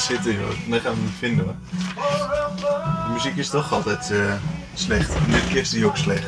[0.00, 0.50] zitten joh.
[0.68, 1.54] Dan gaan we hem vinden hoor.
[3.06, 4.34] De muziek is toch altijd eh,
[4.74, 5.14] slecht.
[5.14, 6.26] En dit keer is die ook slecht.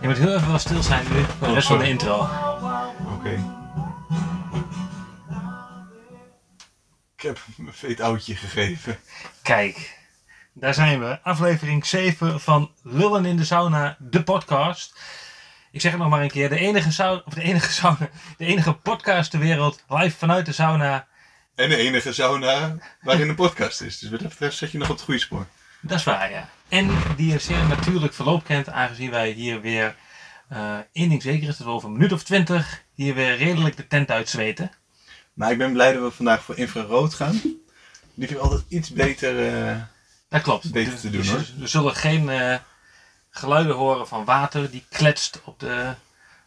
[0.00, 2.28] Je moet heel even wel stil zijn nu voor de Oh, rest van de intro.
[3.14, 3.44] Oké.
[7.16, 8.98] Ik heb hem een veet oudje gegeven.
[9.42, 9.98] Kijk,
[10.52, 11.18] daar zijn we.
[11.22, 14.98] Aflevering 7 van Lullen in de Sauna, de podcast.
[15.70, 16.48] Ik zeg het nog maar een keer.
[16.48, 20.52] De enige, sauna, of de enige, sauna, de enige podcast ter wereld live vanuit de
[20.52, 21.06] sauna.
[21.54, 23.98] En de enige sauna waarin een podcast is.
[23.98, 25.46] Dus wat dat betreft zet je nog op het goede spoor.
[25.80, 26.48] Dat is waar, ja.
[26.68, 29.96] En die een zeer natuurlijk verloop kent, aangezien wij hier weer...
[30.48, 33.76] eh één ding zeker is dat we over een minuut of twintig hier weer redelijk
[33.76, 34.70] de tent uitzweten.
[35.34, 37.40] Maar ik ben blij dat we vandaag voor infrarood gaan.
[38.14, 39.52] Die vind ik altijd iets beter.
[39.68, 39.76] eh,
[40.28, 40.72] Dat klopt.
[40.72, 41.44] Beter Dus- te doen, dus hoor.
[41.58, 42.56] We zullen geen eh,
[43.30, 45.94] geluiden horen van water die kletst op de,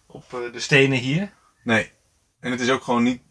[0.05, 1.31] op de stenen hier.
[1.64, 1.92] Nee.
[2.39, 3.22] En het is ook gewoon niet.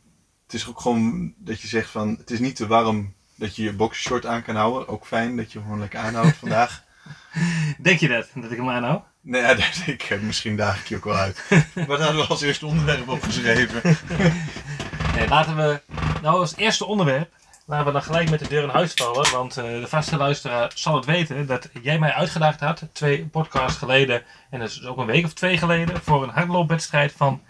[0.46, 2.16] Het is ook gewoon dat je zegt van.
[2.18, 4.89] Het is niet te warm dat je je boxershort aan kan houden.
[4.89, 6.83] Ook fijn dat je hem gewoon lekker aanhoudt vandaag.
[7.78, 9.02] Denk je dat, dat ik hem aanhoud?
[9.20, 11.42] Nee, ja, dat- ik misschien daag ik je ook wel uit.
[11.86, 13.97] Wat hadden we als eerste onderwerp opgeschreven?
[15.14, 15.80] Nee, laten we
[16.22, 17.33] nou als eerste onderwerp,
[17.67, 19.30] laten we dan gelijk met de deur in huis vallen.
[19.33, 23.78] Want eh, de vaste luisteraar zal het weten dat jij mij uitgedaagd had, twee podcasts
[23.78, 24.22] geleden.
[24.50, 27.42] En dat is ook een week of twee geleden, voor een hardloopwedstrijd van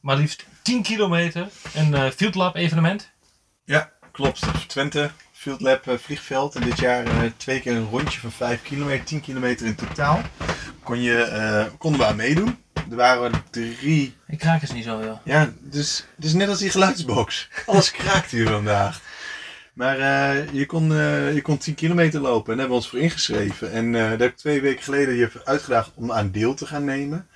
[0.00, 1.48] maar liefst 10 kilometer.
[1.74, 3.10] Een eh Field Lab evenement.
[3.64, 4.42] Ja, klopt.
[4.66, 6.54] Twente, Field Lab eh, vliegveld.
[6.54, 10.20] En dit jaar eh, twee keer een rondje van 5 kilometer, 10 kilometer in totaal.
[10.82, 12.58] Kon je, konden we aan meedoen.
[12.90, 15.18] Er waren drie Ik raak eens niet zo, joh.
[15.24, 17.48] Ja, dus, dus net als die geluidsbox.
[17.66, 19.00] Alles kraakt hier vandaag.
[19.72, 19.98] Maar
[20.52, 20.92] je, kon,
[21.34, 23.72] je kon 10 kilometer lopen en daar hebben we ons voor ingeschreven.
[23.72, 27.28] En daar heb ik twee weken geleden je uitgedaagd om aan deel te gaan nemen.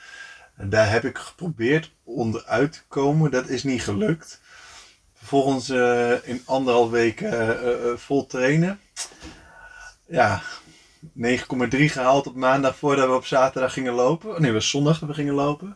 [0.61, 3.31] En daar heb ik geprobeerd onderuit te komen.
[3.31, 4.41] Dat is niet gelukt.
[5.15, 8.81] Vervolgens eh, in anderhalf week eh, eh, vol trainen.
[10.07, 10.43] Ja,
[11.03, 11.07] 9,3
[11.71, 14.43] gehaald op maandag voordat we op zaterdag gingen lopen.
[14.43, 15.69] Nee, was zondag we gingen lopen.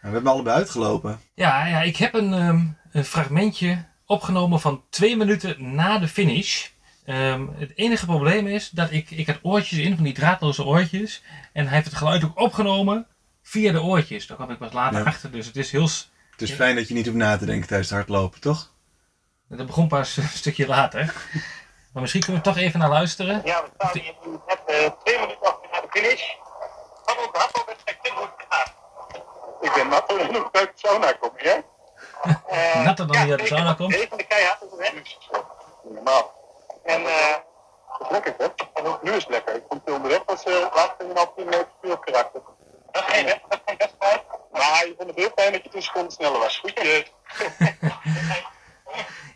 [0.00, 1.20] En we hebben allebei uitgelopen.
[1.34, 6.66] Ja, ja ik heb een, ehm, een fragmentje opgenomen van twee minuten na de finish.
[7.04, 11.22] Ehm, het enige probleem is dat ik, ik had oortjes in, van die draadloze oortjes.
[11.52, 13.06] En hij heeft het geluid ook opgenomen
[13.42, 14.26] via de oortjes.
[14.26, 15.04] Daar kwam ik pas later Ja.
[15.06, 15.88] achter, dus het is heel...
[16.30, 16.54] Het is Ja.
[16.56, 18.70] fijn dat je niet hoeft na te denken tijdens het hardlopen, toch?
[19.48, 21.14] Dat begon pas een stukje later.
[21.92, 23.42] Maar misschien kunnen we toch even naar luisteren.
[23.44, 26.22] Ja, we staan hier nu net eh, twee minuten achter na de finish.
[27.04, 28.72] Van onze hardloopwedstrijd in Hoekkaart.
[29.60, 31.56] Ik ben natter en nog uit de sauna komen, hè?
[32.46, 33.94] Eh, Natter dan die uit de sauna komt?
[33.94, 35.02] Even de keihard over de
[35.94, 36.32] Normaal.
[36.84, 37.34] En eh,
[37.98, 38.46] dat is lekker, hè?
[38.74, 39.54] En ook nu is het lekker.
[39.54, 42.40] Ik vond het onderweg was eh laatste 2,5 kilometer puur op karakter.
[42.92, 44.22] Dat geen wedstrijd.
[44.52, 46.58] Maar je vond het heel fijn dat je 10 seconden sneller was.
[46.58, 47.04] Goed je.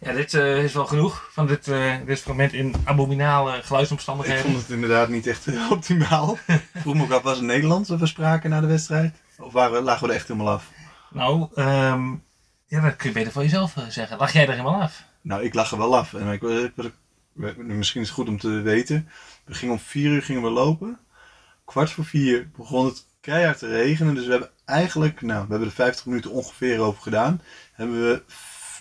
[0.00, 4.42] Ja, dit eh, is wel genoeg van dit, eh, dit fragment in abominale Ik geluidsomstandigheden.
[4.44, 6.38] vond het inderdaad niet echt eh, optimaal.
[6.46, 9.16] Ik vroeg me ook af, was het Nederlands dat we spraken na de wedstrijd?
[9.38, 10.70] Of waren we, lagen we er echt helemaal af?
[11.10, 12.10] Nou, ehm,
[12.66, 14.18] ja, dat kun je beter voor jezelf zeggen.
[14.18, 15.02] Lag jij er helemaal af?
[15.20, 16.14] Nou, ik lag er wel af.
[16.14, 16.92] En ik, ik, ik-
[17.36, 19.08] ik- misschien is het goed om te weten.
[19.44, 20.98] We gingen om vier uur gingen we lopen.
[21.64, 24.14] Kwart voor vier begon het keihard te regenen.
[24.14, 27.42] Dus we hebben eigenlijk, nou, we hebben er 50 minuten ongeveer over gedaan.
[27.72, 28.22] Hebben we,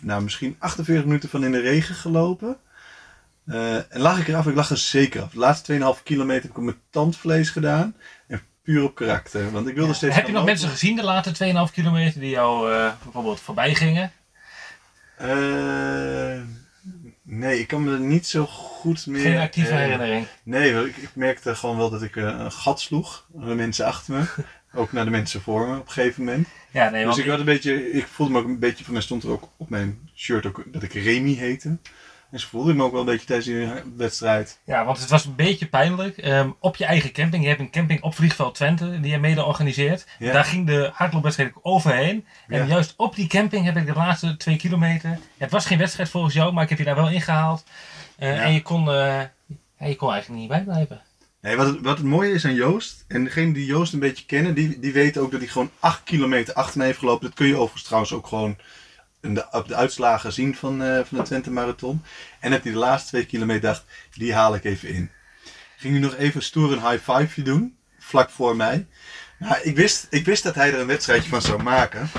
[0.01, 2.57] nou, misschien 48 minuten van in de regen gelopen.
[3.45, 4.47] Eh, en lag ik eraf?
[4.47, 5.31] Ik lag er zeker af.
[5.31, 7.95] De laatste 2,5 kilometer heb ik mijn tandvlees gedaan.
[8.27, 9.51] En puur op karakter.
[9.51, 10.53] Want ik wilde steeds Heb je nog lopen.
[10.53, 14.11] mensen gezien de laatste 2,5 kilometer die jou eh, bijvoorbeeld voorbij gingen?
[15.17, 16.41] Eh,
[17.25, 19.21] nee, ik kan me er niet zo goed meer...
[19.21, 20.27] Geen actieve eh, herinnering.
[20.43, 23.25] Nee, ik, ik merkte gewoon wel dat ik eh, een gat sloeg.
[23.33, 24.43] Naar de mensen achter me.
[24.79, 26.47] ook naar de mensen voor me op een gegeven moment.
[26.71, 28.93] Ja, nee, Dus want ik, had een beetje, ik voelde me ook een beetje, van
[28.93, 31.77] mij stond er ook op mijn shirt ook, dat ik Remy heette.
[32.35, 34.59] En ze voelde me ook wel een beetje tijdens die wedstrijd.
[34.65, 36.17] Ja, want het was een beetje pijnlijk.
[36.17, 37.43] Ehm, op je eigen camping.
[37.43, 40.05] Je hebt een camping op Vliegveld Twente die je mede organiseert.
[40.19, 40.31] Ja.
[40.33, 42.25] Daar ging de hardloopwedstrijd overheen.
[42.47, 42.65] En Ja.
[42.65, 45.19] juist op die camping heb ik de laatste twee kilometer.
[45.37, 47.63] Het was geen wedstrijd volgens jou, maar ik heb je daar wel ingehaald.
[48.17, 48.41] Eh, Ja.
[48.41, 49.21] En je kon, eh,
[49.79, 51.01] ja, je kon eigenlijk niet bijblijven.
[51.41, 54.25] Nee, wat, het, wat het mooie is aan Joost, en degene die Joost een beetje
[54.25, 57.25] kennen, die, die weten ook dat hij gewoon 8 kilometer achter mij heeft gelopen.
[57.25, 58.57] Dat kun je overigens trouwens ook gewoon
[59.33, 62.03] de, op de uitslagen zien van, eh, van de Twente Marathon.
[62.39, 63.83] En dat hij de laatste twee kilometer dacht,
[64.13, 65.11] die haal ik even in.
[65.77, 68.87] Ging nu nog even stoer een high five doen, vlak voor mij.
[69.39, 72.09] Nou, ik, wist, ik wist dat hij er een wedstrijdje van zou maken.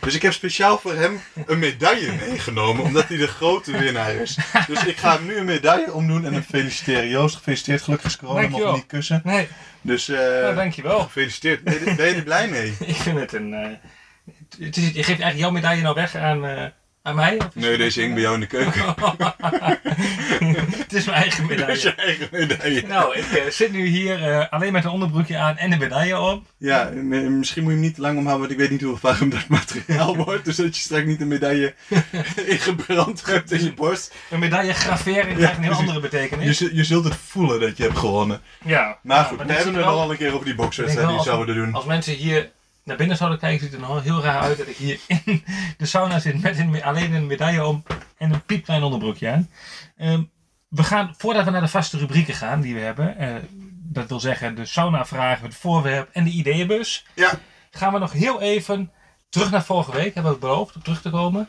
[0.00, 4.36] Dus ik heb speciaal voor hem een medaille meegenomen, omdat hij de grote winnaar is.
[4.66, 7.08] Dus ik ga hem nu een medaille omdoen en hem feliciteren.
[7.08, 7.82] Joost, gefeliciteerd.
[7.82, 9.20] Gelukkig is corona, mag niet kussen.
[9.24, 9.48] Nee,
[9.80, 11.00] Dus eh nou, dankjewel.
[11.00, 11.62] gefeliciteerd.
[11.62, 12.76] Ben je, ben je er blij mee?
[12.86, 13.54] Ik vind het een...
[13.54, 13.68] eh,
[14.58, 16.64] het is, je geeft eigenlijk jouw medaille nou weg aan, eh,
[17.02, 17.36] Aan mij?
[17.38, 18.82] Of is Nee, het- deze hing bij jou in de keuken.
[20.78, 21.80] het is mijn eigen Dat is medaille.
[21.80, 22.86] je eigen medaille.
[22.86, 26.18] Nou, ik eh, zit nu hier eh, alleen met een onderbroekje aan en een medaille
[26.20, 26.42] op.
[26.58, 28.98] Ja, en, misschien moet je hem niet te lang omhouden, want ik weet niet hoe
[29.00, 30.44] warm dat materiaal wordt.
[30.44, 31.74] Dus dat je straks niet een medaille
[32.46, 34.14] ingebrand hebt in je borst.
[34.30, 36.58] Een medaille graveren Ja, krijgt een heel andere Je, betekenis.
[36.58, 38.40] zult- je zult het voelen dat je hebt gewonnen.
[38.64, 38.98] Ja.
[39.02, 41.74] Maar goed, maar we hebben het al een keer over die bokswedstrijd die zouden doen.
[41.74, 42.50] als mensen hier
[42.86, 45.44] naar binnen zouden kijken, ziet het er nog heel raar uit dat ik hier in
[45.76, 47.82] de sauna zit met een, alleen een medaille om
[48.16, 49.50] en een piepklein onderbroekje aan.
[49.96, 50.22] Ehm,
[50.68, 53.34] we gaan, voordat we naar de vaste rubrieken gaan die we hebben, eh,
[53.82, 57.38] dat wil zeggen de sauna-vragen, het voorwerp en de ideeënbus, Ja,
[57.70, 58.90] gaan we nog heel even
[59.28, 61.48] terug naar vorige week, hebben we beloofd om terug te komen.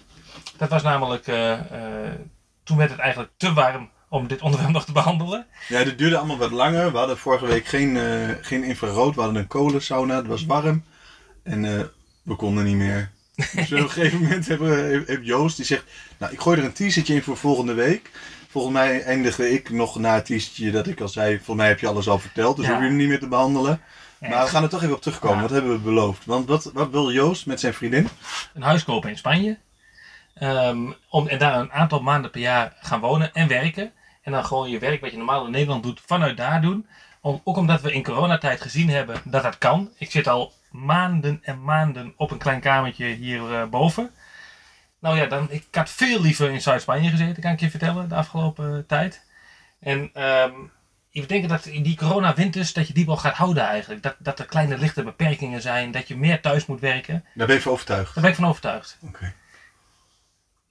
[0.57, 2.11] Dat was namelijk, eh, eh,
[2.63, 5.45] toen werd het eigenlijk te warm om dit onderwerp nog te behandelen.
[5.67, 6.91] ja, dit duurde allemaal wat langer.
[6.91, 7.97] We hadden vorige week geen,
[8.41, 9.15] geen infrarood.
[9.15, 10.15] We hadden een kolensauna.
[10.15, 10.83] Het was warm.
[11.47, 11.83] En eh,
[12.23, 13.11] we konden niet meer.
[13.35, 15.83] Dus op een gegeven moment hebben, heeft Joost die zegt...
[16.17, 18.11] Nou, ik gooi er een t-shirtje in voor volgende week.
[18.49, 21.35] Volgens mij eindigde ik nog na het t-shirtje dat ik al zei...
[21.35, 22.55] Volgens mij heb je alles al verteld.
[22.57, 22.71] Dus Ja.
[22.71, 23.81] we hoeven je niet meer te behandelen.
[24.19, 24.29] Ja.
[24.29, 25.35] Maar we gaan er toch even op terugkomen.
[25.35, 25.41] Ja.
[25.41, 26.25] Wat hebben we beloofd?
[26.25, 28.09] Want wat, wat wil Joost met zijn vriendin?
[28.53, 29.57] een huis kopen in Spanje.
[30.33, 33.91] Ehm, om, en daar een aantal maanden per jaar gaan wonen en werken.
[34.21, 36.87] En dan gewoon je werk wat je normaal in Nederland doet, vanuit daar doen.
[37.21, 39.89] Om, ook omdat we in coronatijd gezien hebben dat dat kan.
[39.97, 40.53] Ik zit al
[40.85, 43.69] maanden en maanden op een klein kamertje hierboven.
[43.69, 44.11] boven.
[44.99, 48.15] nou ja, dan, ik had veel liever in Zuid-Spanje gezeten, kan ik je vertellen, de
[48.15, 49.25] afgelopen eh, tijd.
[49.79, 50.51] En ehm,
[51.11, 54.03] ik denk dat in die coronawinters, dat je die wel gaat houden eigenlijk.
[54.03, 57.25] Dat, dat er kleine lichte beperkingen zijn, dat je meer thuis moet werken.
[57.33, 58.13] Daar ben je van overtuigd.
[58.13, 58.97] Daar ben ik van overtuigd.
[59.01, 59.33] Oké.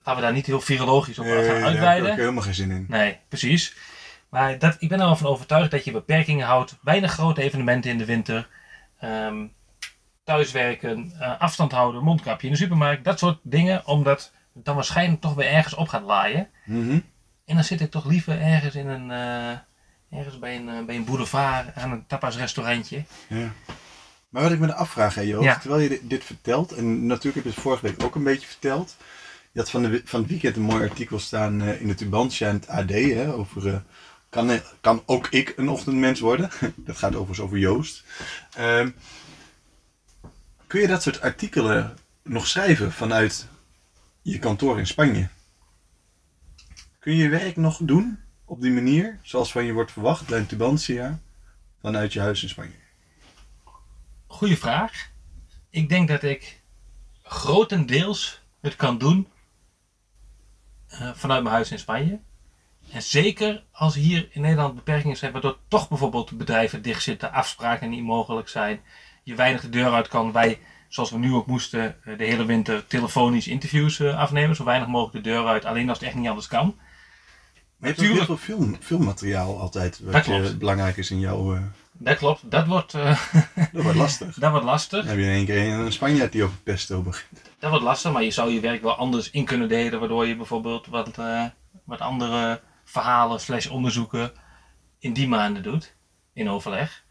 [0.03, 2.11] Laten we daar niet heel virologisch op Nee, gaan daar heb ik uitweiden.
[2.11, 2.85] ook helemaal geen zin in.
[2.89, 3.77] Nee, precies.
[4.29, 6.77] Maar dat, ik ben er wel van overtuigd dat je beperkingen houdt.
[6.83, 8.49] Weinig grote evenementen in de winter.
[9.01, 9.47] Ehm,
[10.27, 13.05] thuiswerken, eh, afstand houden, mondkapje in de supermarkt.
[13.05, 13.87] Dat soort dingen.
[13.87, 16.49] Omdat het dan waarschijnlijk toch weer ergens op gaat laaien.
[16.65, 16.99] Mhm.
[17.45, 19.11] En dan zit ik toch liever ergens in een...
[19.11, 23.05] eh, ergens bij een, eh, bij een boulevard aan een tapasrestaurantje.
[23.29, 23.53] Ja.
[24.29, 25.59] Maar wat ik me afvraag, hè, Joost, Ja.
[25.59, 28.47] terwijl je dit, dit vertelt, en natuurlijk heb je het vorige week ook een beetje
[28.47, 28.97] verteld.
[29.53, 32.55] Je had van, de, van het weekend een mooi artikel staan in de Tubantia en
[32.55, 33.83] het AD hè, over.
[34.29, 36.51] kan, kan ook ik een ochtendmens worden?
[36.77, 38.05] dat gaat overigens over Joost.
[38.57, 38.91] Ehm,
[40.67, 43.49] kun je dat soort artikelen nog schrijven vanuit
[44.23, 45.29] je kantoor in Spanje?
[46.99, 50.39] Kun je je werk nog doen op die manier, zoals van je wordt verwacht bij
[50.39, 51.21] een Tubantia,
[51.81, 52.85] vanuit je huis in Spanje?
[54.27, 55.11] Goeie vraag.
[55.71, 56.61] Ik denk dat ik
[57.23, 59.29] grotendeels het kan doen
[60.89, 62.21] eh, vanuit mijn huis in Spanje.
[62.91, 68.03] En zeker als hier in Nederland beperkingen zijn, waardoor toch bijvoorbeeld bedrijven dichtzitten, afspraken niet
[68.03, 68.81] mogelijk zijn,
[69.27, 70.33] je weinig de deur uit kan.
[70.33, 70.59] Wij,
[70.89, 74.89] zoals we nu ook moesten, eh, de hele winter telefonisch interviews eh, afnemen, zo weinig
[74.89, 76.75] mogelijk de deur uit, alleen als het echt niet anders kan.
[77.77, 81.55] Maar je hebt ook heel veel film, filmmateriaal altijd, wat je, belangrijk is in jouw...
[81.55, 81.63] eh,
[81.93, 82.93] Dat klopt, dat wordt,
[83.73, 84.35] dat wordt lastig.
[84.35, 84.99] dat wordt lastig.
[84.99, 87.41] Dan heb je in één keer een Spanjaard die over pesto begint.
[87.59, 90.37] Dat wordt lastig, maar je zou je werk wel anders in kunnen delen, waardoor je
[90.37, 91.17] bijvoorbeeld wat,
[91.85, 94.33] wat andere verhalen slash onderzoeken
[94.99, 95.95] in die maanden doet,
[96.33, 97.05] in overleg.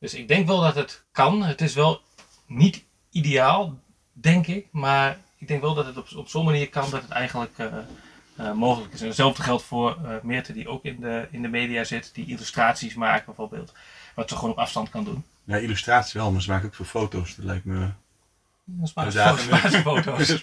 [0.00, 1.42] Dus ik denk wel dat het kan.
[1.42, 2.00] Het is wel
[2.46, 3.78] niet ideaal,
[4.12, 7.10] denk ik, maar ik denk wel dat het op, op zo'n manier kan dat het
[7.10, 7.66] eigenlijk eh,
[8.36, 9.00] eh, mogelijk is.
[9.00, 12.26] En hetzelfde geldt voor eh Meerte, die ook in de, in de media zit, die
[12.26, 13.72] illustraties maakt bijvoorbeeld,
[14.14, 15.24] wat ze gewoon op afstand kan doen.
[15.44, 17.36] Ja, illustratie wel, maar ze maken ook veel foto's.
[17.36, 17.88] Dat lijkt me...
[18.64, 20.30] Dat is foto's.
[20.30, 20.40] Foto's,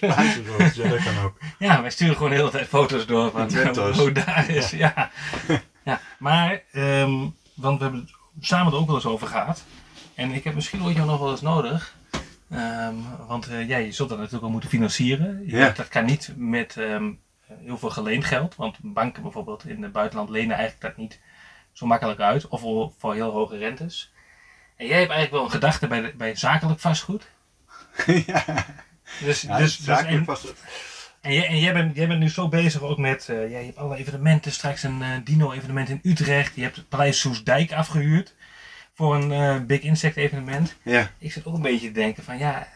[0.74, 1.38] ja, dat kan ook.
[1.58, 3.54] Ja, wij sturen gewoon de hele tijd foto's door van
[3.98, 4.70] hoe daar is.
[4.70, 5.10] Ja.
[5.84, 6.00] Ja.
[6.18, 8.08] Maar, ehm, want we hebben
[8.40, 9.64] samen er ook wel eens over gehad.
[10.14, 11.96] En ik heb misschien ooit jou nog wel eens nodig.
[12.50, 12.94] Ehm,
[13.26, 15.42] want eh, ja, je zult dat natuurlijk wel moeten financieren.
[15.46, 15.70] Je- Ja.
[15.70, 17.10] Dat kan niet met ehm,
[17.64, 18.54] heel veel geleend geld.
[18.56, 21.20] Want banken bijvoorbeeld in het buitenland lenen eigenlijk dat niet
[21.72, 22.48] zo makkelijk uit.
[22.48, 24.12] Of voor, voor heel hoge rentes.
[24.76, 27.28] En jij hebt eigenlijk wel een gedachte bij, de- bij zakelijk vastgoed.
[28.26, 28.44] ja,
[29.24, 30.54] Dus, ja dus, dus, dus en- vast...
[31.20, 33.76] en jij, en jij, bent, jij bent nu zo bezig ook met, ja, je hebt
[33.76, 36.54] allerlei evenementen, straks een eh, dino-evenement in Utrecht.
[36.54, 38.34] Je hebt het Paleis Soesdijk afgehuurd
[38.94, 40.74] voor een eh, Big Insect evenement.
[40.82, 42.68] Ja, Ik zit ook een beetje te denken van, ja,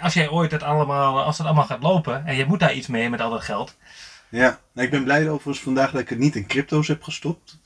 [0.00, 2.86] als jij ooit dat allemaal, als dat allemaal gaat lopen en je moet daar iets
[2.86, 3.76] mee met al dat geld.
[4.28, 4.60] ja.
[4.72, 7.58] Nou, ik ben blij overigens vandaag dat ik het niet in crypto's heb gestopt.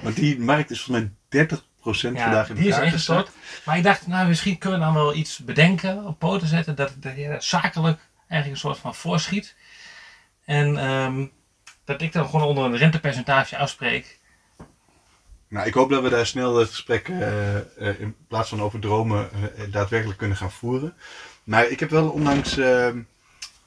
[0.00, 3.30] Want die markt is volgens mij 30% Ja, vandaag in die is ingestort.
[3.64, 6.94] Maar ik dacht, nou, misschien kunnen we dan wel iets bedenken, op poten zetten, dat,
[7.00, 9.54] dat je zakelijk eigenlijk een soort van voorschiet.
[10.44, 11.26] En ehm,
[11.84, 14.18] dat ik dan gewoon onder een rentepercentage afspreek.
[15.48, 18.80] Nou, ik hoop dat we daar snel het gesprek eh, eh, in plaats van over
[18.80, 20.94] dromen eh, daadwerkelijk kunnen gaan voeren.
[21.44, 22.88] Maar ik heb wel onlangs eh,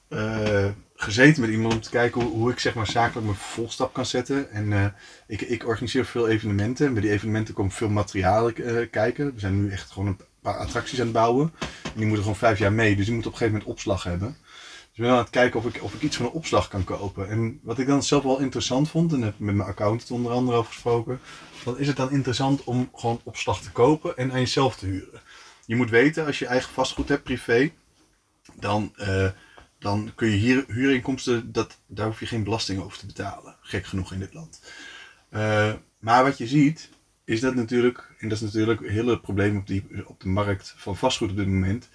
[0.09, 3.93] eh, gezeten met iemand om te kijken hoe, hoe ik zeg maar zakelijk mijn volstap
[3.93, 4.51] kan zetten.
[4.51, 4.85] En eh,
[5.27, 6.87] ik, ik organiseer veel evenementen.
[6.87, 9.33] En bij die evenementen komt veel materiaal eh, kijken.
[9.33, 11.53] We zijn nu echt gewoon een paar attracties aan het bouwen.
[11.83, 12.95] En die moeten gewoon vijf jaar mee.
[12.95, 14.37] Dus die moeten op een gegeven moment opslag hebben.
[14.89, 16.83] Dus ik ben aan het kijken of ik, of ik iets van een opslag kan
[16.83, 17.29] kopen.
[17.29, 20.31] En wat ik dan zelf wel interessant vond, en heb ik met mijn accountant onder
[20.31, 21.19] andere over gesproken.
[21.63, 25.21] Dan is het dan interessant om gewoon opslag te kopen en aan jezelf te huren.
[25.65, 27.71] Je moet weten, als je eigen vastgoed hebt, privé,
[28.55, 29.29] dan, eh,
[29.79, 33.55] dan kun je hier huurinkomsten, dat, daar hoef je geen belasting over te betalen.
[33.61, 34.61] Gek genoeg in dit land.
[35.29, 36.89] Eh, maar wat je ziet,
[37.25, 40.73] is dat natuurlijk, en dat is natuurlijk een hele probleem op, die, op de markt
[40.77, 41.89] van vastgoed op dit moment,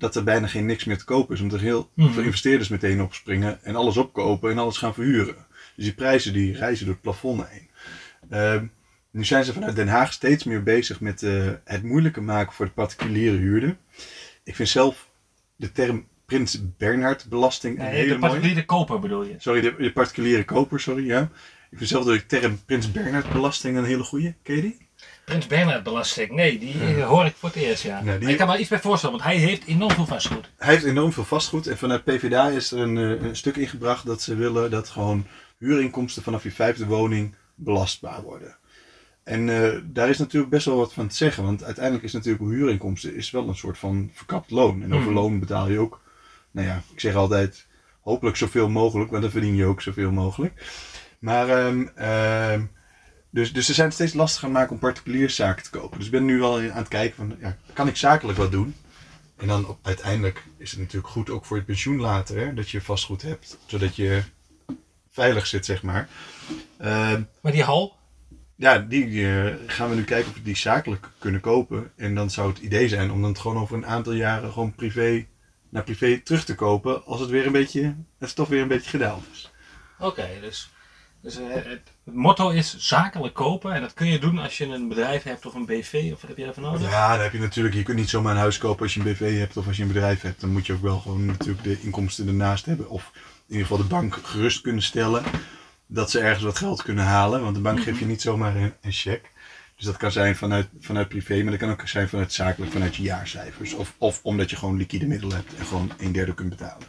[0.00, 1.40] dat er bijna geen niks meer te kopen is.
[1.40, 2.12] Omdat er heel Mhm.
[2.12, 5.34] veel investeerders meteen opspringen en alles opkopen en alles gaan verhuren.
[5.76, 7.68] Dus die prijzen die reizen door het plafond heen.
[8.30, 8.64] Ehm,
[9.10, 12.66] nu zijn ze vanuit Den Haag steeds meer bezig met eh, het moeilijker maken voor
[12.66, 13.76] de particuliere huurder.
[14.44, 15.08] Ik vind zelf
[15.56, 18.20] de term Prins Bernhard belasting een hele de mooie.
[18.20, 19.34] particuliere koper bedoel je.
[19.38, 21.30] Sorry, de, de particuliere koper, sorry, ja.
[21.70, 24.34] Ik vind zelf de term Prins Bernhard belasting een hele goeie.
[24.42, 24.88] Ken je die?
[25.24, 26.30] Prins Bernhard belasting.
[26.30, 28.02] Nee, die eh, hoor ik voor het eerst, ja.
[28.18, 30.50] Die- Ik kan me iets bij voorstellen, want hij heeft enorm veel vastgoed.
[30.56, 34.06] Hij heeft enorm veel vastgoed en vanuit PvdA is er een, eh, een stuk ingebracht
[34.06, 35.26] dat ze willen dat gewoon
[35.58, 38.56] huurinkomsten vanaf je vijfde woning belastbaar worden.
[39.24, 42.44] En eh, daar is natuurlijk best wel wat van te zeggen, want uiteindelijk is natuurlijk
[42.44, 44.82] huurinkomsten is wel een soort van verkapt loon.
[44.82, 45.14] En over Mhm.
[45.14, 46.00] loon betaal je ook,
[46.50, 47.66] nou ja, ik zeg altijd
[48.00, 50.52] hopelijk zoveel mogelijk, want dan verdien je ook zoveel mogelijk.
[51.18, 52.62] Maar ehm, ehm,
[53.30, 55.96] dus, dus ze zijn het steeds lastiger aan maken om particulier zaken te kopen.
[55.96, 58.74] Dus ik ben nu wel aan het kijken van, ja, kan ik zakelijk wat doen?
[59.36, 62.70] En dan op, uiteindelijk is het natuurlijk goed ook voor het pensioen later, hè, dat
[62.70, 64.22] je vastgoed hebt, zodat je
[65.10, 66.08] veilig zit, zeg maar.
[66.78, 67.96] Ehm, Maar die hal,
[68.56, 71.92] ja, die eh, gaan we nu kijken of we die zakelijk kunnen kopen.
[71.96, 75.26] En dan zou het idee zijn om dan gewoon over een aantal jaren gewoon privé
[75.68, 78.90] naar privé terug te kopen, als het weer een beetje, het stof weer een beetje
[78.90, 79.50] gedaald is.
[79.98, 80.70] Oké, dus,
[81.22, 83.72] dus eh, het, het motto is zakelijk kopen.
[83.72, 86.10] En dat kun je doen als je een bedrijf hebt of een BV.
[86.12, 86.90] Of heb je daarvan nodig?
[86.90, 89.12] Ja, dan heb je natuurlijk, je kunt niet zomaar een huis kopen als je een
[89.12, 90.40] BV hebt of als je een bedrijf hebt.
[90.40, 92.88] Dan moet je ook wel gewoon natuurlijk de inkomsten ernaast hebben.
[92.88, 95.24] Of in ieder geval de bank gerust kunnen stellen
[95.86, 97.42] dat ze ergens wat geld kunnen halen.
[97.42, 99.28] Want de bank geeft je niet zomaar een, een cheque.
[99.76, 102.96] Dus dat kan zijn vanuit, vanuit privé, maar dat kan ook zijn vanuit zakelijk, vanuit
[102.96, 103.74] je jaarcijfers.
[103.74, 106.86] Of, of omdat je gewoon liquide middelen hebt en gewoon een derde kunt betalen.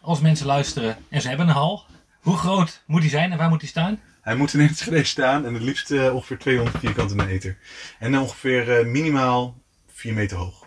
[0.00, 1.84] Als mensen luisteren en ze hebben een hal.
[2.26, 4.00] Hoe groot moet die zijn en waar moet die staan?
[4.20, 7.56] Hij moet in het gereden staan en het liefst eh, ongeveer 200 vierkante meter.
[7.98, 10.66] En ongeveer eh, minimaal 4 meter hoog.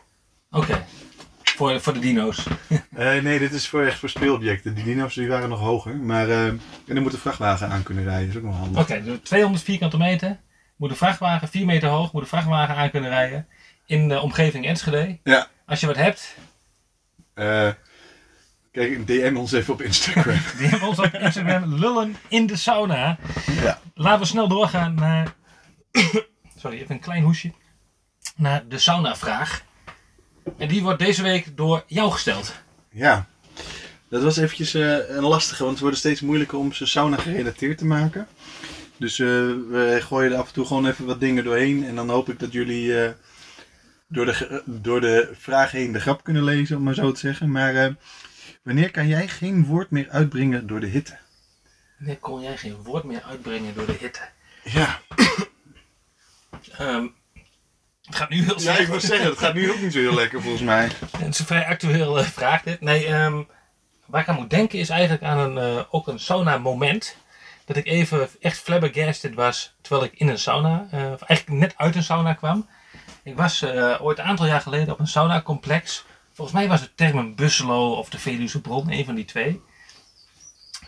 [0.52, 0.86] Oké,
[1.44, 2.48] voor, voor de dino's.
[2.96, 4.74] Eh, nee, dit is voor echt voor speelobjecten.
[4.74, 5.96] Die dino's die waren nog hoger.
[5.96, 8.26] Maar eh, en er moet een vrachtwagen aan kunnen rijden.
[8.26, 8.82] Dat is ook nog handig.
[8.82, 10.40] Oké, dus 200 vierkante meter.
[10.76, 13.48] Moet een vrachtwagen 4 meter hoog, moet een vrachtwagen aan kunnen rijden.
[13.86, 15.20] In de omgeving Enschede.
[15.24, 15.48] Ja.
[15.66, 16.36] Als je wat hebt,
[19.06, 20.38] DM ons even op Instagram.
[20.58, 23.18] hebben ons op Instagram lullen in de sauna.
[23.62, 23.80] ja.
[23.94, 25.36] Laten we snel doorgaan naar.
[26.62, 27.52] Sorry, even een klein hoesje.
[28.36, 29.64] Naar de sauna-vraag.
[30.58, 32.54] En die wordt deze week door jou gesteld.
[32.92, 33.28] ja.
[34.10, 37.78] Dat was eventjes eh, een lastige, want het wordt steeds moeilijker om ze sauna gerelateerd
[37.78, 38.28] te maken.
[38.98, 39.28] Dus eh,
[39.70, 41.86] we gooien er af en toe gewoon even wat dingen doorheen.
[41.86, 43.12] En dan hoop ik dat jullie eh,
[44.08, 47.52] door, de, door de vraag heen de grap kunnen lezen, om maar zo te zeggen.
[47.52, 47.96] Maar
[48.62, 51.18] wanneer kan jij geen woord meer uitbrengen door de hitte?
[51.98, 54.22] Nee, kon jij geen woord meer uitbrengen door de hitte.
[54.64, 55.00] Ja,
[56.78, 57.08] Ehm,
[58.06, 58.80] het gaat nu heel ja slecht.
[58.80, 60.84] ik wil zeggen, het gaat nu ook niet zo heel lekker volgens mij.
[61.18, 62.82] Het is een vrij actueel eh, vraag dit.
[62.82, 63.44] Nee, ehm,
[64.06, 67.16] waar ik aan moet denken is eigenlijk aan een, eh, ook een sauna moment.
[67.66, 71.74] Dat ik even echt flabbergasted was terwijl ik in een sauna, eh, of eigenlijk net
[71.78, 72.70] uit een sauna kwam.
[73.24, 76.06] Ik was eh, ooit een aantal jaar geleden op een sauna complex.
[76.40, 79.62] Volgens mij was het Termen Busselo of de Veluwe Bron, een van die twee.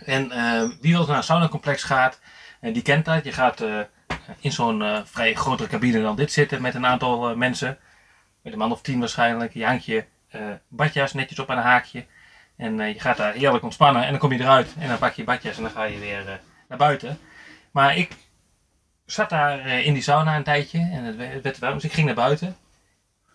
[0.06, 2.20] En eh, wie wel naar een sauna complex gaat,
[2.60, 3.24] eh, die kent dat.
[3.24, 3.80] Je gaat eh,
[4.40, 7.78] in zo'n eh, vrij grotere cabine dan dit zitten met een aantal mensen.
[8.42, 9.54] Met een man of tien waarschijnlijk.
[9.54, 10.06] Je hangt je
[10.68, 12.06] badjas netjes op aan een haakje.
[12.58, 14.04] En je gaat daar heerlijk ontspannen.
[14.04, 14.76] En dan kom je eruit.
[14.80, 17.20] En dan pak je je badjas en dan ga je weer naar buiten.
[17.72, 18.16] Maar ik
[19.06, 20.80] zat daar in die sauna een tijdje.
[20.80, 21.74] En het werd warm.
[21.74, 22.58] Dus ik ging naar buiten.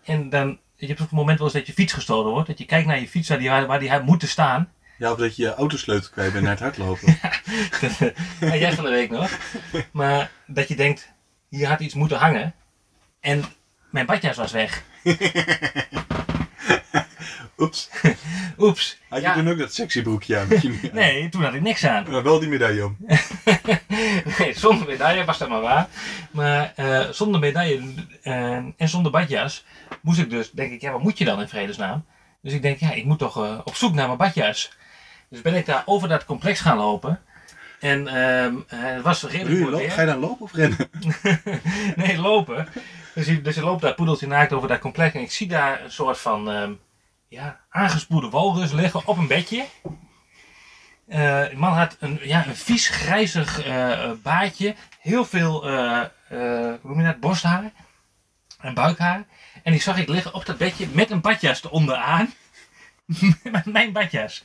[0.03, 2.47] En dan, je hebt op het moment wel eens dat je fiets gestolen wordt.
[2.47, 4.71] Dat je kijkt naar je fiets waar die, waar die had moeten staan.
[4.97, 7.19] Ja, of dat je je autosleutel kwijt bent naar het hardlopen.
[8.39, 9.31] ja, jij van de week nog.
[9.91, 11.11] Maar dat je denkt,
[11.49, 12.53] hier had iets moeten hangen.
[13.19, 13.43] En
[13.89, 14.83] mijn badjas was weg.
[17.57, 17.89] Oeps.
[18.57, 18.97] Oeps.
[19.09, 19.33] Had je Ja.
[19.33, 20.47] toen ook dat sexy broekje aan?
[20.93, 22.05] Nee, toen had ik niks aan.
[22.11, 22.97] Maar wel die medaille om.
[24.39, 25.87] nee, zonder medaille was dat maar waar.
[26.31, 27.81] Maar eh, zonder medaille
[28.21, 29.65] eh, en zonder badjas
[30.01, 32.05] moest ik dus, denk ik, ja, wat moet je dan in vredesnaam?
[32.41, 34.71] Dus ik denk, ja, ik moet toch eh, op zoek naar mijn badjas.
[35.29, 37.19] Dus ben ik daar over dat complex gaan lopen.
[37.79, 39.91] En ehm, eh, het was redelijk.
[39.91, 40.89] Ga je dan lopen of rennen?
[41.95, 42.67] nee, lopen.
[43.13, 45.13] Dus, je- dus je loopt daar poedeltje naakt over dat complex.
[45.15, 46.71] En ik zie daar een soort van ehm,
[47.27, 49.65] ja, aangespoelde walrus liggen op een bedje.
[51.05, 54.75] De man had een, ja, een vies grijzig eh, baardje.
[54.99, 55.61] Heel veel
[56.81, 57.71] hoe dat, borsthaar
[58.59, 59.25] en buikhaar.
[59.63, 62.33] En die zag ik liggen op dat bedje met een badjas eronder aan.
[63.43, 64.43] met mijn badjas.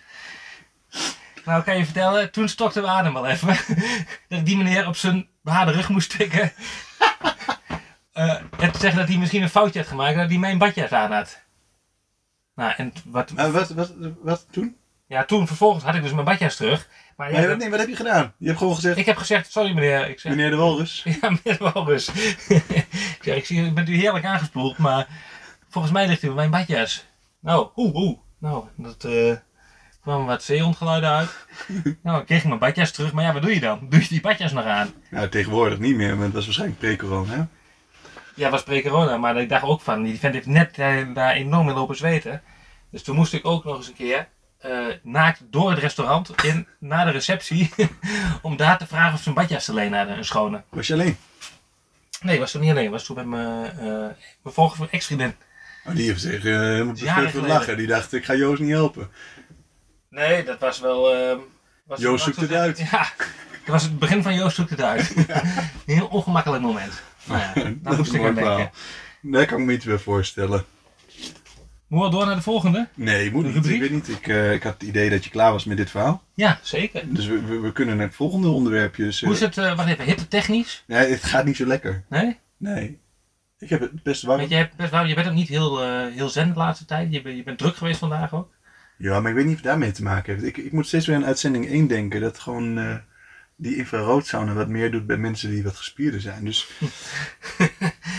[1.45, 3.57] Nou, kan je vertellen, toen stokte we adem wel even.
[4.29, 6.53] dat ik die meneer op zijn behaarde rug moest tikken.
[8.13, 11.13] En te zeggen dat hij misschien een foutje had gemaakt dat hij mijn badjas aan
[11.13, 11.43] had.
[12.63, 13.93] Nou, en wat, Maar wat, wat,
[14.23, 14.77] wat toen?
[15.07, 16.89] ja, toen vervolgens had ik dus mijn badjas terug.
[17.17, 18.33] Maar ja, Nee, dat- nee, wat heb je gedaan?
[18.39, 20.09] Je hebt gewoon gezegd, ik heb gezegd, sorry meneer.
[20.09, 21.03] Ik zeg, meneer de Walrus.
[21.21, 22.09] ja, meneer Walrus.
[23.19, 25.07] ik zeg, ik zie, u bent u heerlijk aangespoeld, maar
[25.69, 27.07] volgens mij ligt u op mijn badjas.
[27.41, 28.19] Nou, oeh, oeh.
[28.39, 29.37] Nou, dat eh
[30.03, 31.31] kwam wat zeehondgeluiden uit.
[32.03, 33.87] nou, ik kreeg mijn badjas terug, maar ja, wat doe je dan?
[33.89, 34.91] Doe je die badjas nog aan?
[35.11, 37.35] Nou, tegenwoordig niet meer, maar het was waarschijnlijk pre-corona.
[37.35, 37.43] hè?
[38.35, 41.69] Ja, was pre-corona, maar ik dacht ook van, die vent heeft net eh, daar enorm
[41.69, 42.43] in lopen zweten.
[42.93, 46.67] Dus toen moest ik ook nog eens een keer eh, naakt door het restaurant in,
[46.79, 47.71] naar de receptie.
[48.43, 50.63] om daar te vragen of ze een badjas te lenen hadden, een schone.
[50.69, 51.17] Was je alleen?
[52.21, 52.91] Nee, was toen niet alleen.
[52.91, 53.87] was toen met mijn, eh
[54.43, 55.35] mijn vorige ex-vriendin.
[55.87, 56.97] Oh, die heeft zich eh, helemaal
[57.31, 57.77] van lachen.
[57.77, 59.11] Die dacht, ik ga Joost niet helpen.
[60.09, 61.15] Nee, dat was wel...
[61.15, 61.39] ehm,
[61.85, 62.79] was Joost zoekt het- uit.
[62.79, 65.15] Ja, dat was het begin van Joost zoekt het uit.
[65.17, 67.03] Een heel ongemakkelijk moment.
[67.25, 68.71] Nou ja, daar Dat moest ik aan denken.
[69.23, 70.65] Daar kan ik me iets bij voorstellen.
[71.93, 72.89] Moeten we door naar de volgende?
[72.95, 73.67] Nee, moet niet.
[73.67, 74.09] Ik weet niet.
[74.09, 76.23] Ik, eh, ik had het idee dat je klaar was met dit verhaal.
[76.35, 77.03] Ja, zeker.
[77.15, 79.05] Dus we, we, we kunnen naar het volgende onderwerpje.
[79.05, 80.85] Dus, eh, Hoe is het, eh wacht even, hitte technisch?
[80.87, 82.05] nee, het gaat niet zo lekker.
[82.09, 82.39] Nee?
[82.57, 83.01] Nee.
[83.59, 84.39] Ik heb het best warm.
[84.39, 86.85] Want je, hebt best wel, je bent ook niet heel, eh, heel zen de laatste
[86.85, 87.13] tijd.
[87.13, 88.51] Je, bent- je bent druk geweest vandaag ook.
[88.99, 90.47] Ja, maar ik weet niet of het daarmee te maken heeft.
[90.47, 92.21] Ik, ik moet steeds weer aan uitzending 1 denken.
[92.21, 92.95] Dat gewoon eh,
[93.57, 96.45] die infraroodsauna wat meer doet bij mensen die wat gespierder zijn.
[96.45, 96.69] Dus...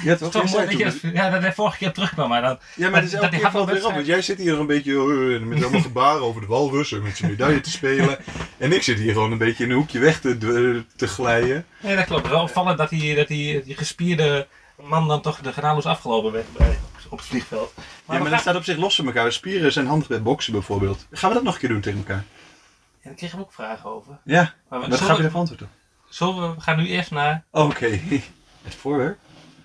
[0.03, 0.33] ja, toch?
[0.51, 2.57] Mooi dat je, ja, dat hij vorige keer terugkwam, maar dan...
[2.75, 3.93] Ja, maar dat- is dat elke keer valt weer op.
[3.93, 4.93] Want jij zit hier een beetje
[5.39, 8.17] eh, met allemaal gebaren over de walrus en met zijn medaille te spelen.
[8.57, 10.37] En ik zit hier gewoon een beetje in een hoekje weg te,
[10.95, 11.65] te glijden.
[11.81, 12.27] Nee, dat klopt.
[12.29, 14.47] Wel opvallend dat die, dat die, die gespierde
[14.81, 16.77] man dan toch de genadeloos afgelopen werd bij,
[17.09, 17.71] op het vliegveld.
[17.75, 19.31] Maar, Ja, maar dat gaan- staat op zich los van elkaar.
[19.31, 21.07] Spieren zijn handig bij boksen bijvoorbeeld.
[21.11, 22.23] Gaan we dat nog een keer doen tegen elkaar?
[23.01, 24.17] Ja, daar kregen we ook vragen over.
[24.23, 25.69] Ja, Maar we, wat zullen, gaan we we, daarvan antwoorden?
[26.09, 27.99] zullen we, we gaan nu eerst naar Oké,
[28.63, 29.17] het voorwerp.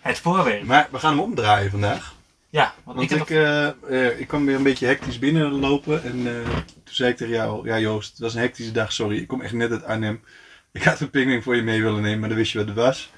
[0.08, 0.64] Het voorwerp.
[0.64, 2.16] Maar we gaan hem omdraaien vandaag.
[2.50, 6.04] Ja, want, Want ik ik, eh, eh, ik kwam weer een beetje hectisch binnenlopen.
[6.04, 9.16] En eh, toen zei ik tegen jou, ja Joost, het was een hectische dag, sorry.
[9.16, 10.24] Ik kom echt net uit Arnhem.
[10.72, 12.76] Ik had een pingwing voor je mee willen nemen, maar dan wist je wat het
[12.76, 13.10] was.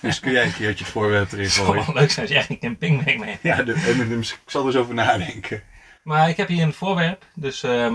[0.00, 1.86] Dus kun jij een keertje het voorwerp erin het zou gooien.
[1.86, 3.38] wel leuk zijn als je echt een camping mee.
[3.42, 5.62] Ja, de, en, ik zal er eens over nadenken.
[6.02, 7.94] Maar ik heb hier een voorwerp, dus ehm,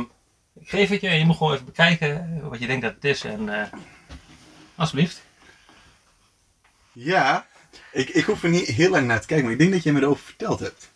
[0.59, 3.05] ik geef het je en je moet gewoon even bekijken wat je denkt dat het
[3.05, 3.23] is.
[3.23, 3.67] En eh,
[4.75, 5.21] alsjeblieft.
[6.91, 7.47] Ja,
[7.91, 9.93] ik, ik hoef er niet heel lang naar te kijken, maar ik denk dat jij
[9.93, 10.91] me erover verteld hebt.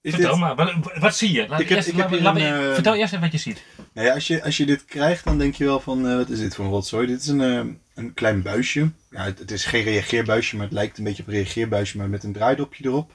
[0.00, 1.48] Is Vertel dit, maar, wat, wat zie je?
[1.48, 3.38] Laat Ik heb- eerst, ik heb laat- een, me- eh, vertel eerst even wat je
[3.38, 3.62] ziet.
[3.92, 6.28] nou ja, als, je, als je dit krijgt, dan denk je wel van, eh, wat
[6.30, 7.06] is dit voor een rotzooi?
[7.06, 7.60] Dit is een, eh,
[7.94, 8.90] een klein buisje.
[9.10, 12.08] Ja, het, het is geen reageerbuisje, maar het lijkt een beetje op een reageerbuisje, maar
[12.08, 13.10] met een draaidopje erop.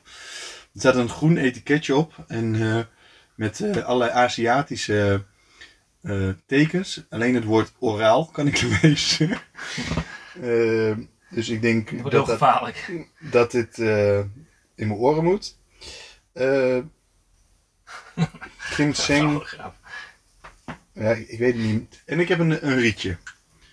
[0.73, 2.88] Er staat een groen etiketje op en
[3.35, 5.23] met allerlei Aziatische
[6.45, 7.03] tekens.
[7.09, 9.38] Alleen het woord oraal kan ik lezen.
[11.30, 13.08] Dus ik denk dat, dat, gevaarlijk.
[13.20, 14.18] dat dit eh,
[14.76, 15.58] in mijn oren moet.
[16.34, 16.78] Eh
[18.58, 19.44] ginseng,
[20.94, 22.04] ja, ik weet het niet.
[22.06, 23.18] En ik heb een, een rietje.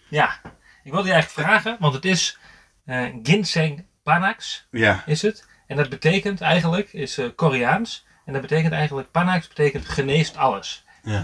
[0.09, 0.41] Ja,
[0.85, 2.39] ik wilde je eigenlijk vragen, want het is
[2.85, 5.47] eh, ginseng panax, Ja, is het.
[5.67, 8.07] En dat betekent eigenlijk, is Koreaans.
[8.25, 10.85] En dat betekent eigenlijk, panax betekent geneest alles.
[11.03, 11.17] ja,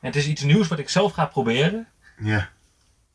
[0.00, 1.88] En het is iets nieuws wat ik zelf ga proberen.
[2.18, 2.50] ja.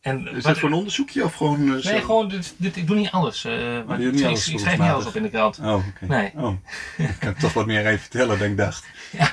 [0.04, 1.84] En Is dat voor een onderzoekje of gewoon eh?
[1.84, 3.44] Nee, gewoon, dit, dit, ik doe niet alles.
[3.46, 3.54] eh,
[3.88, 5.60] maar doet niet ik, alles ik schrijf niet alles op in de krant.
[5.60, 6.06] Oh, oké.
[6.06, 6.32] Nee.
[6.36, 6.54] Oh,
[6.98, 8.86] ik kan toch wat meer even vertellen dan ik dacht.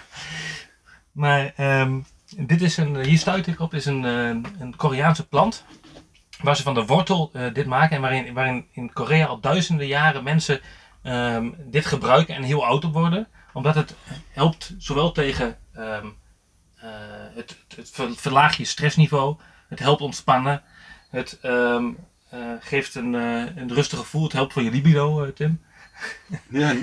[1.13, 1.99] Maar ehm,
[2.37, 5.65] dit is een, hier stuit ik op, is een, eh, een Koreaanse plant.
[6.43, 7.97] Waar ze van de wortel dit maken.
[7.97, 10.61] En waarin, waarin in Korea al duizenden jaren mensen
[11.03, 13.29] ehm, dit gebruiken en heel oud op worden.
[13.53, 13.95] Omdat het
[14.33, 16.07] helpt zowel tegen ehm,
[16.77, 16.89] eh,
[17.35, 19.37] het, het, het ver- verlaagt je stressniveau.
[19.71, 20.63] Het helpt ontspannen.
[21.11, 21.85] Het ehm,
[22.31, 24.23] eh, geeft een, eh, een rustig gevoel.
[24.23, 25.61] Het helpt voor je libido, eh, Tim.
[26.49, 26.75] Ja,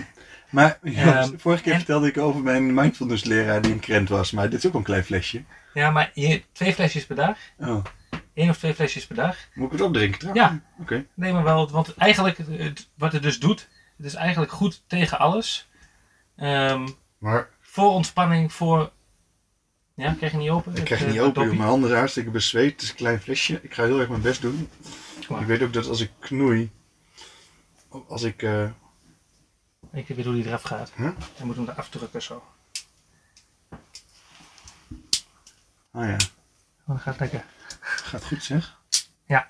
[0.49, 4.31] maar Ehm, vorige keer en- vertelde ik over mijn mindfulness leraar die een krent was.
[4.31, 5.43] Maar dit is ook een klein flesje.
[5.73, 7.37] Ja, maar je, twee flesjes per dag.
[7.57, 7.85] Oh,
[8.33, 9.37] één of twee flesjes per dag.
[9.53, 10.49] moet ik het opdrinken trouwens?
[10.51, 10.61] Ja.
[10.81, 11.05] Oké.
[11.13, 15.19] Nee, maar wel, want eigenlijk, het- wat het dus doet, het is eigenlijk goed tegen
[15.19, 15.69] alles.
[16.35, 18.91] Ehm, Maar voor ontspanning, voor
[19.97, 20.75] Ja, kreeg je niet open?
[20.75, 21.43] Ik krijg het eh, niet open, joh.
[21.43, 21.57] dopje?
[21.57, 22.71] mijn handen zijn hartstikke bezweet.
[22.71, 23.59] Het is een klein flesje.
[23.63, 24.69] Ik ga heel erg mijn best doen.
[25.39, 26.71] Ik weet ook dat als ik knoei,
[28.07, 28.43] als ik...
[28.43, 28.69] eh,
[29.93, 30.91] Ik weet hoe die eraf gaat.
[30.95, 31.09] Huh?
[31.37, 32.43] Je moet hem eraf drukken zo.
[35.91, 36.17] Oh ja,
[36.85, 37.45] Oh, dat gaat lekker.
[37.79, 38.79] gaat goed zeg.
[39.25, 39.47] Ja.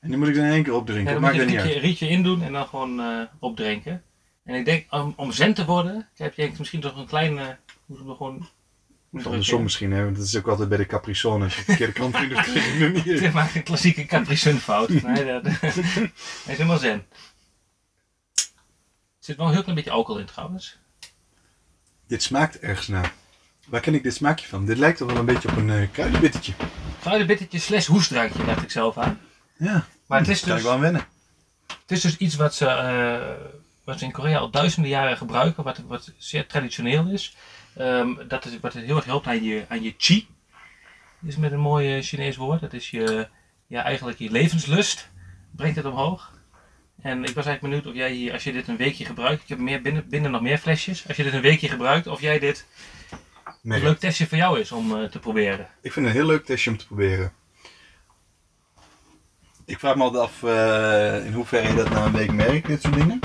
[0.00, 1.12] En die moet ik dan in één keer Ja, opdrinken.
[1.12, 4.02] dan dat moet maakt je een rietje, rietje in doen en dan gewoon eh, opdrinken.
[4.44, 7.58] En ik denk, om, om zen te worden, heb je misschien toch een kleine...
[7.86, 8.48] Moet hem er gewoon...
[9.22, 10.04] Andersom misschien, hè?
[10.04, 11.42] want dat is ook altijd bij de Capri Sun.
[11.42, 14.88] Als je de verkeerde kant in doet, krijg je niet een klassieke Capri Sun fout.
[15.02, 15.72] Nee, dat, hij
[16.46, 17.04] is helemaal zen.
[18.34, 20.78] Er zit wel een heel klein beetje alcohol in trouwens.
[22.06, 23.12] Dit smaakt ergens naar.
[23.66, 24.66] Waar ken ik dit smaakje van?
[24.66, 26.52] Dit lijkt toch wel een beetje op een eh kruidenbittetje.
[27.00, 29.20] Kruidenbittertje slash hoestdrankje, dacht ik zelf aan.
[29.56, 31.06] Ja, Maar het is daar kan dus, ik wel aan wennen.
[31.66, 33.46] het is dus iets wat ze, eh,
[33.84, 37.36] wat ze in Korea al duizenden jaren gebruiken, wat, wat zeer traditioneel is.
[37.76, 40.26] Ehm, dat is wat heel erg helpt aan je, aan je chi.
[41.26, 42.60] Is met een mooi eh, Chinees woord.
[42.60, 43.28] Dat is je,
[43.66, 45.10] ja, eigenlijk je levenslust.
[45.50, 46.32] Brengt het omhoog.
[47.02, 49.48] En ik was eigenlijk benieuwd of jij hier, als je dit een weekje gebruikt, ik
[49.48, 51.08] heb meer binnen, binnen nog meer flesjes.
[51.08, 52.66] Als je dit een weekje gebruikt, of jij dit
[53.44, 55.68] een leuk testje voor jou is om eh, te proberen.
[55.82, 57.32] Ik vind het een heel leuk testje om te proberen.
[59.64, 62.82] Ik vraag me altijd af eh, in hoeverre je dat na een week merkt, dit
[62.82, 63.20] soort dingen.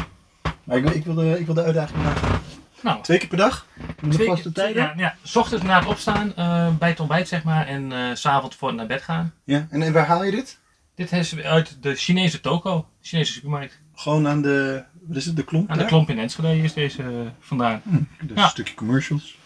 [0.63, 2.38] Maar ik, wil- ik, wil, de, ik wil de uitdaging maken.
[2.81, 3.67] Nou, Twee keer per dag?
[4.01, 4.83] Met Twee vaste tijden?
[4.83, 5.15] Ja, ja.
[5.23, 8.55] S ochtends na het opstaan, eh, bij het ontbijt zeg maar, en eh, s s'avonds
[8.55, 9.33] voor het naar bed gaan.
[9.43, 10.59] Ja, en, en waar haal je dit?
[10.95, 13.79] Dit is uit de Chinese toko, Chinese supermarkt.
[13.93, 15.69] Gewoon aan de, wat is het, de klomp?
[15.69, 17.81] Aan de klomp in Enschede is deze eh, vandaan.
[18.21, 18.43] Dus Ja.
[18.43, 19.37] een stukje commercials.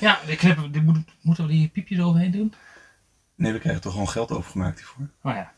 [0.00, 2.54] Ja, die knippen, die moet, moeten we die piepjes overheen doen?
[3.34, 5.08] Nee, we krijgen toch gewoon geld overgemaakt hiervoor.
[5.22, 5.52] Oh ja.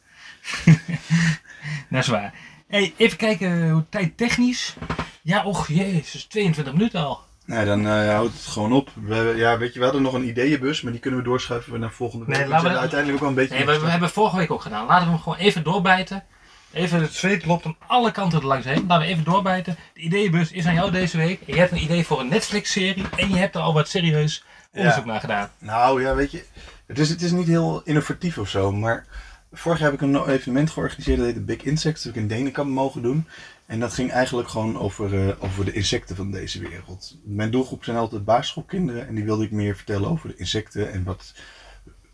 [1.90, 2.34] dat is waar.
[2.68, 4.76] Hey, even kijken hoe tijd technisch.
[5.22, 7.20] Ja, och jezus, 22 minuten al.
[7.44, 8.90] Nee, dan eh, houdt het gewoon op.
[8.94, 11.90] We, ja, weet je, we hadden nog een ideeënbus, maar die kunnen we doorschuiven naar
[11.90, 12.36] volgende week.
[12.36, 13.64] Nee, laten we- uiteindelijk ook wel een beetje...
[13.64, 14.86] Nee, we, we hebben vorige week ook gedaan.
[14.86, 16.24] Laten we hem gewoon even doorbijten.
[16.72, 18.84] Even het zweet loopt aan alle kanten er langs heen.
[18.88, 19.76] Laten we even doorbijten.
[19.94, 21.40] De ideeënbus is aan jou deze week.
[21.46, 23.04] Je hebt een idee voor een Netflix-serie.
[23.16, 25.50] En je hebt er al wat serieus onderzoek naar gedaan.
[25.58, 26.44] Nou ja, weet je,
[26.86, 29.06] het is, het is niet heel innovatief of zo, maar
[29.52, 32.36] vorig jaar heb ik een evenement georganiseerd, dat heette Big Insects, dat heb ik in
[32.36, 33.26] Denenkamp mogen doen.
[33.66, 37.16] En dat ging eigenlijk gewoon over, eh, over de insecten van deze wereld.
[37.24, 41.04] Mijn doelgroep zijn altijd basisschoolkinderen en die wilde ik meer vertellen over de insecten en
[41.04, 41.34] wat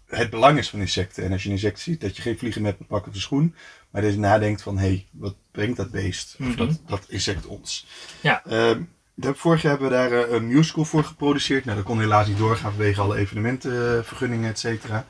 [0.06, 1.24] het belang is van insecten.
[1.24, 3.20] En als je een insect ziet, dat je geen vliegen met een pak op de
[3.20, 3.54] schoen,
[3.90, 6.56] maar dat je nadenkt van, hé, hey, wat brengt dat beest, of Mhm.
[6.56, 7.86] dat, dat insect ons?
[8.20, 8.42] Ja.
[8.44, 8.80] Ehm,
[9.18, 11.64] vorig jaar hebben we daar eh, een musical voor geproduceerd.
[11.64, 15.06] Nou, dat kon helaas niet doorgaan vanwege alle evenementenvergunningen, et cetera.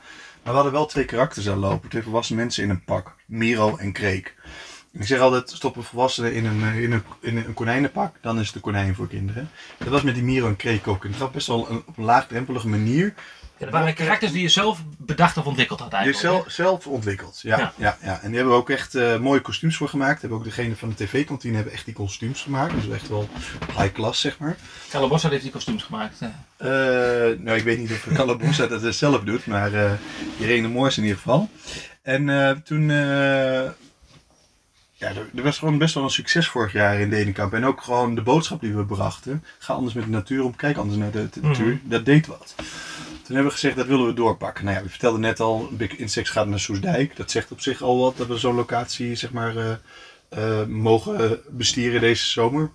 [0.47, 1.89] Maar we hadden wel twee karakters aan lopen.
[1.89, 3.15] Twee volwassen mensen in een pak.
[3.25, 4.35] Miro en Kreek.
[4.91, 8.39] Ik zeg altijd, stop een volwassene in een, eh, in, een, in een konijnenpak, dan
[8.39, 9.49] is het een konijn voor kinderen.
[9.77, 11.05] Dat was met die Miro en Kreek ook.
[11.05, 13.13] En dat best wel een, op een laagdrempelige manier.
[13.59, 16.21] Ja, dat waren karakters die je zelf bedacht of ontwikkeld had eigenlijk.
[16.23, 17.39] zelf, zelf ontwikkeld.
[17.41, 17.73] Ja, Ja.
[17.77, 17.97] ja.
[18.01, 20.21] Ja, En die hebben we ook echt eh, mooie kostuums voor gemaakt.
[20.21, 22.73] Hebben ook degene van de tv-kantine hebben echt die kostuums gemaakt.
[22.73, 23.29] Dus echt wel
[23.77, 24.49] high class, zeg maar.
[24.49, 24.55] hè.
[24.89, 26.19] Calabossa heeft die kostuums gemaakt.
[26.21, 26.67] Eh,
[27.39, 29.91] nou, ik weet niet of Calabossa dat zelf doet, maar eh
[30.39, 31.49] Irene Moors in ieder geval.
[32.01, 32.89] En toen,
[34.99, 37.53] ja, er, was gewoon best wel een succes vorig jaar in Denenkamp.
[37.53, 39.43] En ook gewoon de boodschap die we brachten.
[39.59, 41.47] Ga anders met de natuur om, kijk anders naar de, de Mhm.
[41.49, 41.79] natuur.
[41.83, 42.55] Dat deed wat.
[43.27, 44.65] Toen hebben we gezegd, dat willen we doorpakken.
[44.65, 47.15] Nou ja, we vertelden net al, Big Insects gaat naar Soesdijk.
[47.15, 49.71] Dat zegt op zich al wat, dat we zo'n locatie, zeg maar, eh,
[50.29, 52.71] eh, mogen bestieren deze zomer.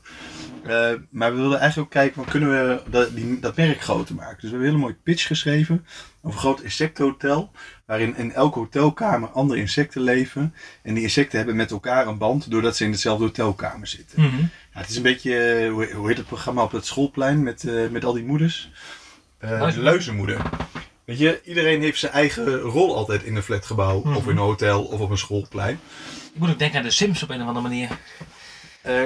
[0.62, 4.40] Eh, maar we wilden eigenlijk ook kijken, kunnen we dat, die, dat merk groter maken?
[4.40, 5.86] Dus we hebben een hele mooie pitch geschreven
[6.22, 7.50] over een groot insectenhotel.
[7.86, 10.54] Waarin in elke hotelkamer andere insecten leven.
[10.82, 14.22] En die insecten hebben met elkaar een band, doordat ze in dezelfde hotelkamer zitten.
[14.22, 14.40] Mhm.
[14.40, 18.12] Ja, het is een beetje, hoe, heet het programma op het schoolplein met, met al
[18.12, 18.70] die moeders?
[19.42, 20.40] Eh, de Luizenmoeder.
[21.04, 24.16] Weet je, iedereen heeft zijn eigen rol altijd in een flatgebouw, Mhm.
[24.16, 25.80] of in een hotel, of op een schoolplein.
[26.34, 27.88] Ik moet ook denken aan de Sims op een of andere manier.
[28.82, 29.02] Eh,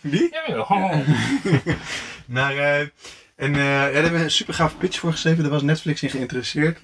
[0.00, 0.28] die?
[0.46, 0.94] Ja, ja, oh.
[2.26, 2.80] Maar, eh,
[3.36, 5.42] en eh, ja, daar hebben we een super gaaf pitch voor geschreven.
[5.42, 6.78] Daar was Netflix in geïnteresseerd.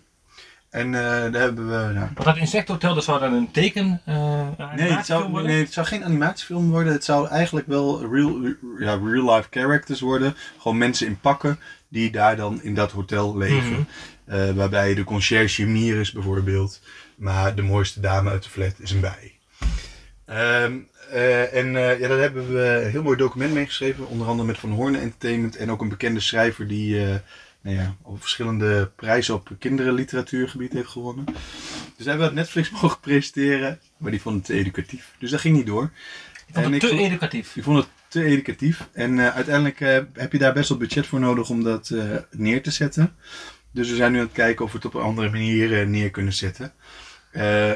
[0.71, 1.01] En eh,
[1.33, 1.93] daar hebben we.
[1.93, 5.73] Nou, Want dat insecthotel, dat zou dan een teken eh nee, het zou, nee, het
[5.73, 6.93] zou geen animatiefilm worden.
[6.93, 8.41] Het zou eigenlijk wel real,
[8.79, 10.35] ja, real life characters worden.
[10.59, 11.59] Gewoon mensen in pakken
[11.93, 13.71] die daar dan in dat hotel leven.
[13.71, 13.83] Mhm.
[14.25, 16.81] Eh, waarbij de conciërge Mier is bijvoorbeeld.
[17.17, 19.39] Maar de mooiste dame uit de flat is een bij.
[20.25, 20.79] Ehm,
[21.11, 24.09] eh, en eh, ja, daar hebben we een heel mooi document mee geschreven.
[24.09, 25.57] Onder andere met Van Hoorn Entertainment.
[25.57, 26.97] En ook een bekende schrijver die
[27.63, 31.25] nou ja, op verschillende prijzen op kinderliteratuurgebied heeft gewonnen.
[31.97, 33.81] Dus hebben we het Netflix mogen presenteren.
[33.97, 35.15] Maar die vond het te educatief.
[35.19, 35.91] Dus dat ging niet door.
[36.55, 37.53] Ik vond het ik te vond- educatief.
[37.53, 38.89] Die vond het te educatief.
[38.93, 42.17] En eh, uiteindelijk eh, heb je daar best wel budget voor nodig om dat eh,
[42.31, 43.15] neer te zetten.
[43.71, 46.11] Dus we zijn nu aan het kijken of we het op een andere manier neer
[46.11, 46.73] kunnen zetten.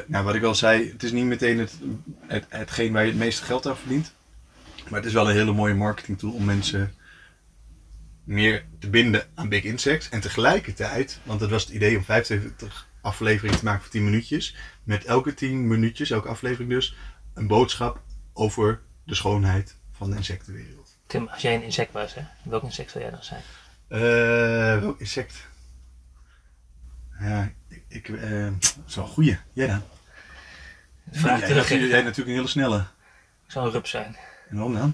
[0.07, 1.73] Nou, wat ik al zei, het is niet meteen het,
[2.27, 4.13] het, hetgeen waar je het meeste geld aan verdient.
[4.89, 6.93] Maar het is wel een hele mooie marketing tool om mensen
[8.23, 10.09] meer te binden aan Big Insects.
[10.09, 14.55] En tegelijkertijd, want dat was het idee om 75 afleveringen te maken voor 10 minuutjes.
[14.83, 16.95] Met elke 10 minuutjes, elke aflevering dus,
[17.33, 18.01] een boodschap
[18.37, 20.97] over de schoonheid van de insectenwereld.
[21.07, 23.41] Tim, als jij een insect was, hè, welk insect zou jij dan zijn?
[23.87, 25.47] Eh, welk insect?
[27.19, 28.47] Ja, ik, ik eh,
[28.87, 29.37] is wel een goeie.
[29.53, 29.81] Jij dan?
[31.11, 31.69] Vraag jij, terug.
[31.69, 32.85] jij, Ik jij natuurlijk een hele snelle.
[33.47, 34.15] zou een rups zijn.
[34.49, 34.93] En waarom dan?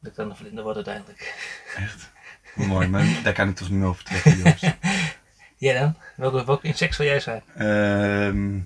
[0.00, 1.34] Dat ik dan een vlinder word uiteindelijk.
[1.76, 2.10] Echt.
[2.54, 4.64] Hoe mooi, maar daar kan ik toch niet meer over trekken, Joost.
[5.56, 5.96] Jij dan?
[6.16, 7.42] Welk, welk insect zou jij zijn?
[7.54, 8.56] Ehm,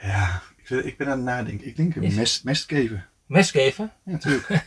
[0.00, 1.66] ja, ik, ben- ik ben aan het nadenken.
[1.66, 3.08] Ik denk een mest, mestkever.
[3.26, 3.90] Mes geven?
[4.04, 4.48] Ja, natuurlijk.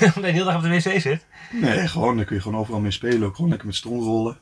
[0.00, 1.24] Omdat je de hele dag op de wc zit.
[1.50, 3.22] Nee, gewoon, daar kun je gewoon overal mee spelen.
[3.22, 4.38] Ook gewoon lekker met strongrollen.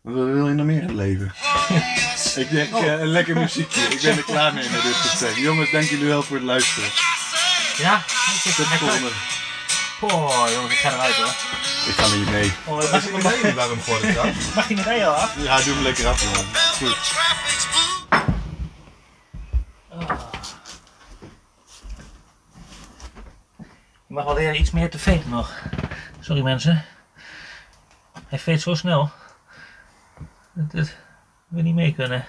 [0.00, 1.32] Wat wil je nog meer in het leven?
[2.42, 3.80] Ik denk eh, een lekker muziekje.
[3.80, 5.36] Ik ben er klaar mee met dit gesprek.
[5.36, 6.88] Jongens, dank jullie wel voor het luisteren.
[7.78, 7.96] Ja?
[8.44, 9.10] Ik Tot de volgende.
[10.00, 11.26] Oh, jongens, ik ga eruit hoor.
[11.88, 12.52] Ik ga met je mee.
[12.64, 14.54] Oh, Mag, mag, ik mag, mag, waar we hem gooien trouwens?
[14.54, 15.34] mag je meteen al af?
[15.42, 16.44] Ja, doe hem lekker af, jongen.
[16.78, 16.96] Goed.
[24.06, 25.62] Je mag wel leren iets meer te veten nog.
[26.20, 26.84] Sorry mensen.
[28.26, 29.10] Hij veet zo snel.
[30.52, 30.96] Dat
[31.48, 32.24] we niet mee kunnen.